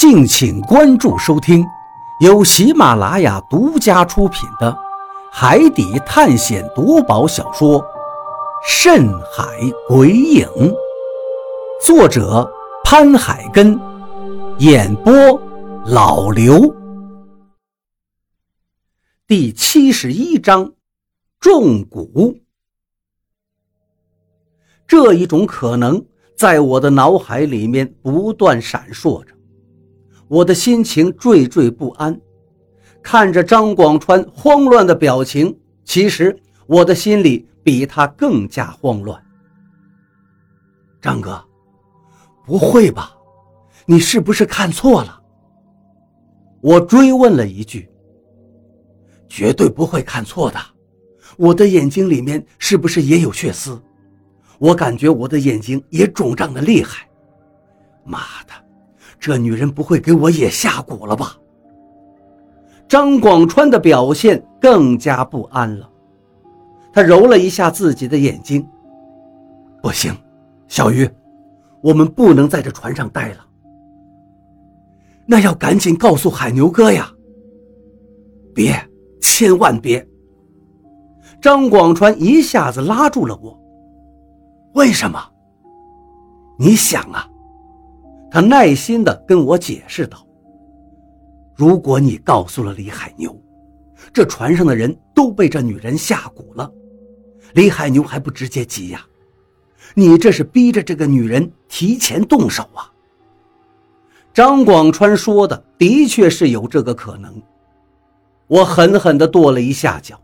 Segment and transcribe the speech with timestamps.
[0.00, 1.62] 敬请关注收听，
[2.20, 4.72] 由喜马拉雅独家出品的
[5.30, 7.78] 《海底探险夺宝小说》
[8.66, 9.44] 《深海
[9.86, 10.46] 鬼影》，
[11.84, 12.50] 作者
[12.82, 13.78] 潘海根，
[14.60, 15.12] 演播
[15.84, 16.74] 老刘。
[19.26, 20.72] 第七十一章，
[21.38, 22.40] 重蛊。
[24.86, 26.02] 这一种可能
[26.38, 29.34] 在我的脑海里面不断闪烁着。
[30.30, 32.16] 我的心情惴惴不安，
[33.02, 39.20] 看着张广川慌乱的表情，其实我的心里比他更加慌乱。
[41.02, 41.44] 张哥，
[42.46, 43.12] 不会吧？
[43.84, 45.20] 你是不是看错了？
[46.60, 47.90] 我追问了一句。
[49.28, 50.60] 绝对不会看错的，
[51.36, 53.80] 我的眼睛里面是不是也有血丝？
[54.60, 57.08] 我感觉我的眼睛也肿胀的厉害。
[58.04, 58.69] 妈的！
[59.20, 61.36] 这女人不会给我也下蛊了吧？
[62.88, 65.88] 张广川的表现更加不安了，
[66.92, 68.66] 他揉了一下自己的眼睛。
[69.80, 70.12] 不行，
[70.66, 71.08] 小鱼，
[71.82, 73.46] 我们不能在这船上待了。
[75.26, 77.08] 那要赶紧告诉海牛哥呀！
[78.52, 78.74] 别，
[79.20, 80.04] 千万别！
[81.40, 83.56] 张广川一下子拉住了我。
[84.74, 85.22] 为什么？
[86.58, 87.29] 你想啊。
[88.30, 90.24] 他耐心地跟我解释道
[91.56, 93.36] ：“如果你告诉了李海牛，
[94.12, 96.70] 这船上的人都被这女人下蛊了，
[97.54, 99.04] 李海牛还不直接急呀？
[99.94, 102.86] 你这是逼着这个女人提前动手啊！”
[104.32, 107.42] 张广川说的的确是有这个可能，
[108.46, 110.20] 我狠狠地跺了一下脚。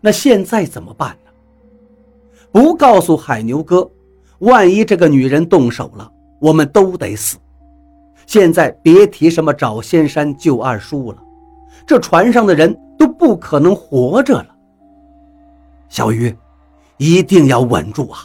[0.00, 1.30] 那现在怎么办呢？
[2.52, 3.90] 不告诉海牛哥，
[4.38, 6.10] 万一这个女人动手了？
[6.40, 7.36] 我们都得死！
[8.26, 11.22] 现在别提什么找仙山救二叔了，
[11.86, 14.56] 这船上的人都不可能活着了。
[15.88, 16.34] 小鱼，
[16.96, 18.20] 一定要稳住啊！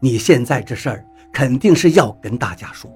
[0.00, 2.90] 你现在这事儿肯定是要跟大家说，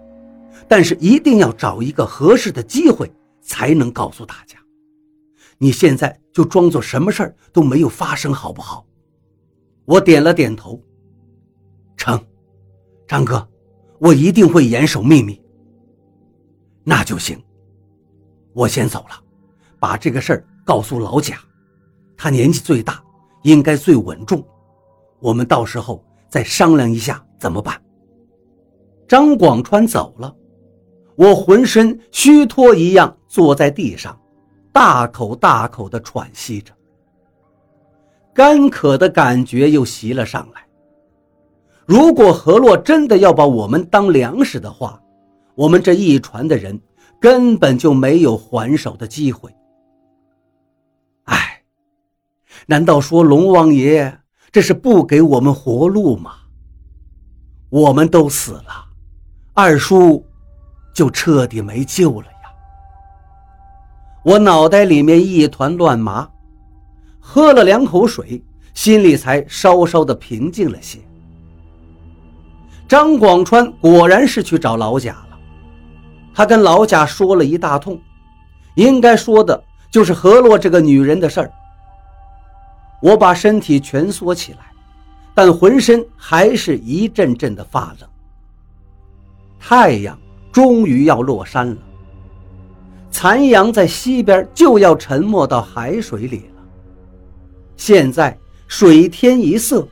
[0.66, 4.58] 但是一定要找一个合适的机会才能告诉大家。
[5.56, 8.84] 你现在就装作什么事儿都没有发生，好不好？
[9.84, 10.80] 我点了点头，
[11.96, 12.20] 成，
[13.06, 13.48] 张哥。
[13.98, 15.40] 我一定会严守秘密。
[16.84, 17.40] 那就行。
[18.54, 19.22] 我先走了，
[19.78, 21.38] 把这个事儿告诉老贾，
[22.16, 23.02] 他年纪最大，
[23.42, 24.44] 应该最稳重。
[25.20, 27.80] 我们到时候再商量一下怎么办。
[29.06, 30.34] 张广川走了，
[31.16, 34.18] 我浑身虚脱一样坐在地上，
[34.72, 36.72] 大口大口地喘息着，
[38.34, 40.67] 干渴的感觉又袭了上来。
[41.88, 45.00] 如果何洛真的要把我们当粮食的话，
[45.54, 46.78] 我们这一船的人
[47.18, 49.50] 根本就没有还手的机会。
[51.24, 51.62] 哎，
[52.66, 54.18] 难道说龙王爷
[54.52, 56.32] 这是不给我们活路吗？
[57.70, 58.84] 我们都死了，
[59.54, 60.22] 二叔
[60.92, 62.52] 就彻底没救了呀！
[64.26, 66.28] 我脑袋里面一团乱麻，
[67.18, 68.44] 喝了两口水，
[68.74, 70.98] 心里才稍稍的平静了些。
[72.88, 75.38] 张广川果然是去找老贾了，
[76.32, 78.00] 他跟老贾说了一大通，
[78.76, 81.52] 应该说的就是何洛这个女人的事儿。
[83.02, 84.60] 我把身体蜷缩起来，
[85.34, 88.08] 但浑身还是一阵阵的发冷。
[89.60, 90.18] 太阳
[90.50, 91.76] 终于要落山了，
[93.10, 96.62] 残阳在西边就要沉没到海水里了。
[97.76, 98.34] 现在
[98.66, 99.86] 水天一色。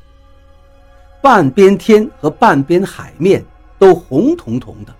[1.23, 3.45] 半边天和半边海面
[3.79, 4.95] 都红彤彤的，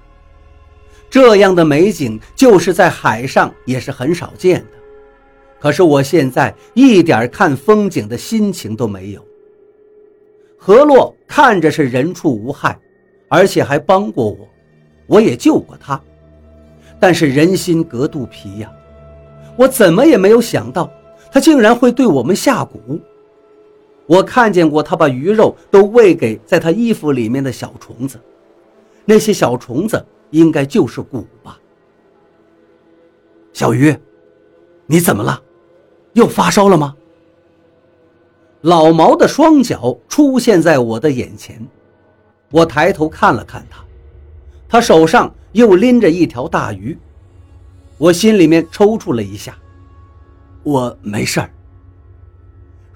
[1.09, 4.67] 这样的美景就是在海上也是很少见的。
[5.59, 9.25] 可是我现在一点看风景的心情都没有。
[10.59, 12.79] 何洛看着是人畜无害，
[13.29, 14.49] 而且还帮过我，
[15.07, 16.01] 我也救过他，
[16.99, 18.71] 但是人心隔肚皮呀，
[19.57, 20.91] 我怎么也没有想到
[21.31, 23.01] 他竟然会对我们下蛊。
[24.07, 28.21] 我看见过他把鱼肉都喂给在他衣服里面的小虫子，
[29.05, 31.59] 那些小虫子应该就是蛊吧。
[33.53, 33.97] 小鱼，
[34.87, 35.43] 你怎么了？
[36.13, 36.95] 又发烧了吗？
[38.63, 41.61] 老毛的双脚出现在我的眼前，
[42.51, 43.85] 我抬头看了看他，
[44.69, 46.97] 他手上又拎着一条大鱼，
[47.99, 49.57] 我心里面抽搐了一下。
[50.63, 51.51] 我没事儿。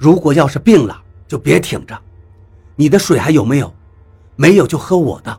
[0.00, 0.98] 如果要是病了，
[1.28, 1.94] 就别挺着。
[2.74, 3.70] 你的水还有没有？
[4.34, 5.38] 没有就喝我的，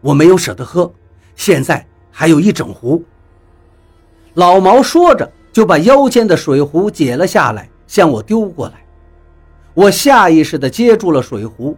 [0.00, 0.90] 我没有舍得喝。
[1.36, 3.04] 现在还有一整壶。
[4.32, 8.82] 老毛说着，就把腰间的水壶解了下来，向我丢过来。
[9.74, 11.76] 我下意识地接住了水壶，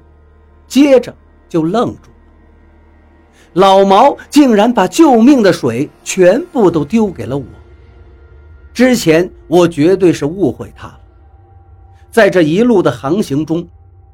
[0.69, 1.13] 接着
[1.49, 2.17] 就愣住了。
[3.55, 7.45] 老毛竟然把救命的水全部都丢给了我。
[8.73, 11.01] 之前我绝对是误会他了。
[12.13, 13.67] 在这一路的航行中，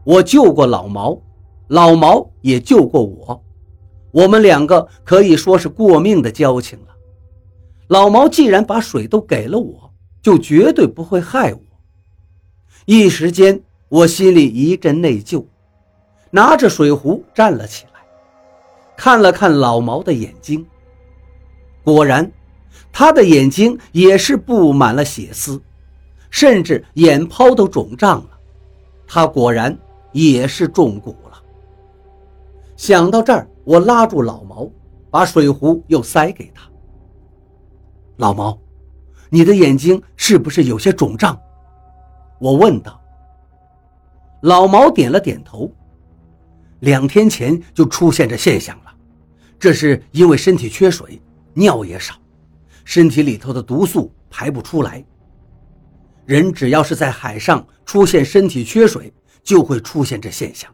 [0.05, 1.21] 我救过老毛，
[1.67, 3.45] 老毛也救过我，
[4.13, 6.95] 我们两个可以说是过命的交情了。
[7.89, 9.93] 老毛既然把水都给了我，
[10.23, 11.61] 就绝对不会害我。
[12.87, 15.45] 一时间，我心里一阵内疚，
[16.31, 18.01] 拿着水壶站了起来，
[18.97, 20.65] 看了看老毛的眼睛。
[21.83, 22.31] 果然，
[22.93, 25.61] 他的眼睛也是布满了血丝，
[26.31, 28.31] 甚至眼泡都肿胀了。
[29.07, 29.77] 他果然
[30.13, 31.43] 也是中蛊了。
[32.77, 34.71] 想到这儿，我拉住老毛，
[35.11, 36.63] 把水壶又塞给他。
[38.17, 38.59] 老毛，
[39.31, 41.39] 你的眼睛是不是有些肿胀？
[42.39, 43.01] 我问道。
[44.43, 45.71] 老毛点了点头。
[46.81, 48.95] 两天前就出现这现象了，
[49.59, 51.21] 这是因为身体缺水，
[51.55, 52.15] 尿也少，
[52.85, 55.05] 身体里头的毒素排不出来。
[56.29, 59.11] 人只要是在海上出现身体缺水，
[59.43, 60.71] 就会出现这现象。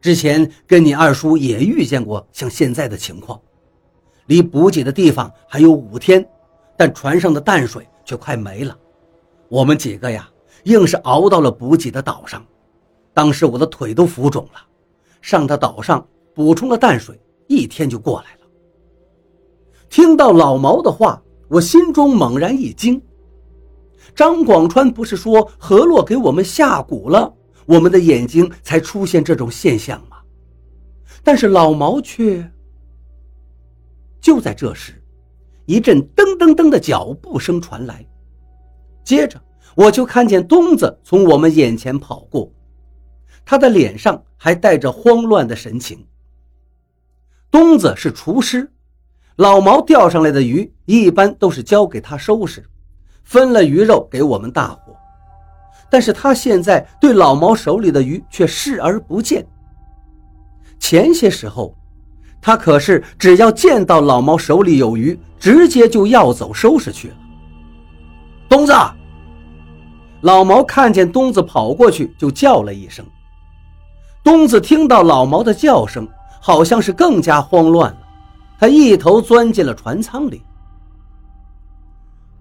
[0.00, 3.40] 之前跟你二叔也遇见过像现在的情况，
[4.26, 6.28] 离补给的地方还有五天。
[6.76, 8.76] 但船上的淡水却快没了，
[9.48, 10.28] 我们几个呀，
[10.64, 12.44] 硬是熬到了补给的岛上。
[13.14, 14.60] 当时我的腿都浮肿了，
[15.22, 16.04] 上到岛上
[16.34, 17.16] 补充了淡水，
[17.46, 18.40] 一天就过来了。
[19.88, 23.00] 听到老毛的话，我心中猛然一惊。
[24.14, 27.34] 张广川不是说何洛给我们下蛊了，
[27.66, 30.18] 我们的眼睛才出现这种现象吗？
[31.22, 32.50] 但是老毛却……
[34.20, 35.02] 就在这时。
[35.66, 38.06] 一阵噔噔噔的脚步声传来，
[39.02, 39.42] 接着
[39.74, 42.52] 我就看见东子从我们眼前跑过，
[43.44, 46.06] 他的脸上还带着慌乱的神情。
[47.50, 48.70] 东子是厨师，
[49.34, 52.64] 老毛钓上来的鱼一般都是交给他收拾，
[53.26, 54.96] 分了鱼肉给我们大伙，
[55.90, 59.46] 但是他现在对老毛手里的鱼却视而不见。
[60.78, 61.76] 前些时候。
[62.38, 67.14] 他可是只要见到老毛手里有鱼，直接就要走收拾去了。
[68.48, 68.72] 东子，
[70.20, 73.04] 老毛看见东子跑过去，就叫了一声。
[74.22, 76.06] 东子听到老毛的叫声，
[76.40, 77.98] 好像是更加慌乱了，
[78.60, 80.40] 他一头钻进了船舱里。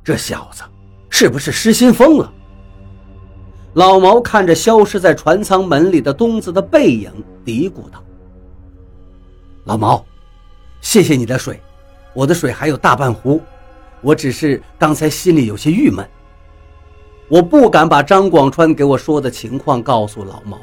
[0.04, 0.62] 这小子
[1.18, 2.30] 是不是失心疯了？
[3.76, 7.10] 老毛看着消失在船舱门里的东子的背影，
[7.46, 8.04] 嘀咕道。
[9.64, 10.06] 老毛，
[10.82, 11.58] 谢谢你的水，
[12.14, 13.40] 我的水还有大半壶，
[14.02, 16.06] 我只是刚才心里有些郁闷。
[17.30, 20.60] 我不敢把张广川给我说的情况告诉老毛，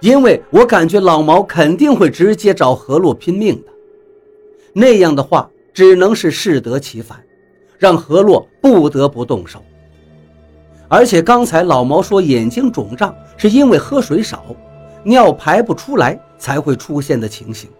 [0.00, 3.72] 因为我感觉老毛肯定会直接找何洛拼命的，
[4.74, 7.18] 那样的话只能是适得其反，
[7.78, 9.62] 让何洛不得不动手。
[10.88, 14.44] 而且刚才老毛说眼睛肿胀是因为喝水少，
[15.02, 17.70] 尿排不出来才会出现的情形。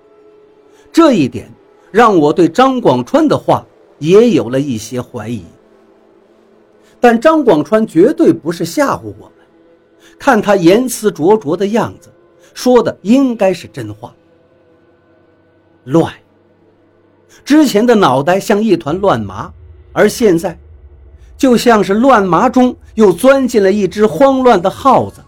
[0.93, 1.51] 这一点
[1.91, 3.65] 让我对张广川的话
[3.99, 5.45] 也有了一些怀疑，
[7.01, 9.47] 但张广川绝对不是吓唬我们，
[10.19, 12.11] 看他言辞灼灼的样子，
[12.55, 14.15] 说的应该是真话。
[15.85, 16.13] 乱，
[17.45, 19.51] 之前的脑袋像一团乱麻，
[19.93, 20.59] 而现在，
[21.37, 25.21] 就像是乱麻中又钻进了一只慌乱的耗子，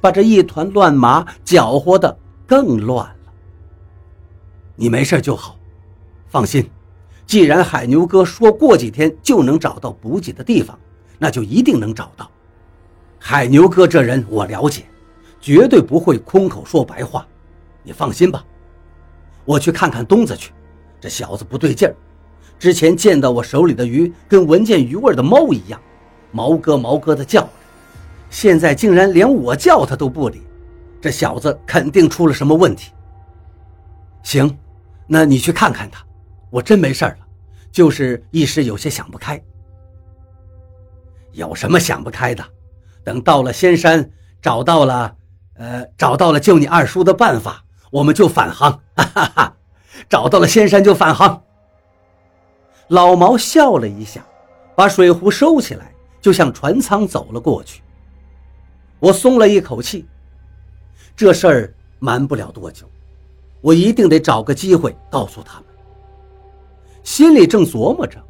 [0.00, 3.32] 把这一团乱麻搅和的更乱了。
[4.76, 5.56] 你没事就好，
[6.28, 6.68] 放心。
[7.26, 10.78] 既然海牛哥说过几天就能找到补给的地方，
[11.18, 12.30] 那就一定能找到。
[13.18, 14.84] 海牛哥这人我了解，
[15.40, 17.26] 绝对不会空口说白话。
[17.82, 18.44] 你放心吧，
[19.44, 20.52] 我去看看东子去。
[21.00, 21.94] 这小子不对劲儿，
[22.64, 25.78] 之前见到我手里的鱼跟闻见鱼味的猫一样，
[26.32, 27.50] 毛哥毛哥的叫着，
[28.30, 30.40] 现在竟然连我叫他都不理。
[30.98, 32.90] 这小子肯定出了什么问题。
[34.22, 34.56] 行。
[35.06, 36.02] 那你去看看他，
[36.48, 37.18] 我真没事了，
[37.70, 39.38] 就是一时有些想不开。
[41.32, 42.42] 有什么想不开的？
[43.04, 45.14] 等到了仙山，找到了，
[45.56, 48.72] 呃，找到了救你二叔的办法，我们就返航。
[48.96, 49.56] 哈哈哈！
[50.08, 51.43] 找到了仙山就返航。
[52.88, 54.24] 老毛笑了一下，
[54.74, 57.82] 把水壶收起来，就向船舱走了过去。
[58.98, 60.06] 我松了一口气，
[61.16, 62.86] 这事儿瞒不了多久。
[63.60, 65.64] 我一定得找个机会告诉他们。
[67.02, 68.22] 心里正琢磨着，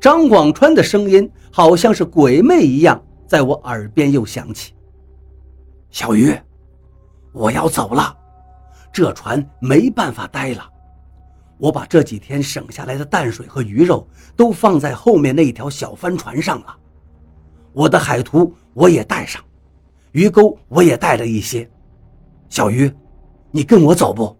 [0.00, 4.74] 张广川的声音好像是鬼魅一样，在我耳边又响起
[5.90, 6.36] ：“小鱼，
[7.32, 8.16] 我要走了，
[8.92, 10.68] 这船没办法待了。
[11.58, 14.06] 我把这几天省下来的淡水和鱼肉
[14.36, 16.76] 都放在后面那条小帆船上了。
[17.72, 19.42] 我的海图我也带上，
[20.12, 21.68] 鱼钩我也带了一些。
[22.48, 22.92] 小鱼，
[23.50, 24.36] 你跟我走不？”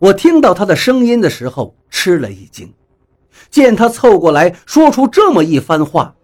[0.00, 2.72] 我听到他的声音的时候吃了一惊，
[3.50, 6.14] 见他凑过来说出这么一番话，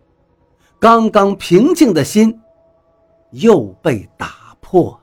[0.78, 2.40] 刚刚平静的心
[3.32, 4.98] 又被打破。